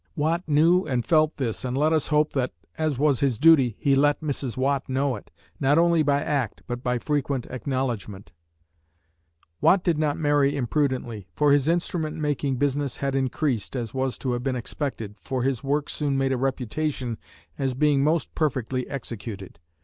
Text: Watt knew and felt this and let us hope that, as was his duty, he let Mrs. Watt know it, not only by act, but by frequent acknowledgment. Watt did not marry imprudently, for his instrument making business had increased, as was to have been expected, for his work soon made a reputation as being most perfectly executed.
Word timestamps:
Watt 0.15 0.41
knew 0.47 0.83
and 0.87 1.05
felt 1.05 1.37
this 1.37 1.63
and 1.63 1.77
let 1.77 1.93
us 1.93 2.07
hope 2.07 2.33
that, 2.33 2.53
as 2.75 2.97
was 2.97 3.19
his 3.19 3.37
duty, 3.37 3.75
he 3.77 3.93
let 3.93 4.19
Mrs. 4.19 4.57
Watt 4.57 4.89
know 4.89 5.15
it, 5.15 5.29
not 5.59 5.77
only 5.77 6.01
by 6.01 6.23
act, 6.23 6.63
but 6.65 6.81
by 6.81 6.97
frequent 6.97 7.45
acknowledgment. 7.51 8.31
Watt 9.61 9.83
did 9.83 9.99
not 9.99 10.17
marry 10.17 10.55
imprudently, 10.57 11.27
for 11.35 11.51
his 11.51 11.67
instrument 11.67 12.17
making 12.17 12.55
business 12.55 12.97
had 12.97 13.13
increased, 13.15 13.75
as 13.75 13.93
was 13.93 14.17
to 14.17 14.31
have 14.31 14.41
been 14.41 14.55
expected, 14.55 15.19
for 15.19 15.43
his 15.43 15.63
work 15.63 15.87
soon 15.87 16.17
made 16.17 16.33
a 16.33 16.37
reputation 16.37 17.19
as 17.59 17.75
being 17.75 18.03
most 18.03 18.33
perfectly 18.33 18.89
executed. 18.89 19.59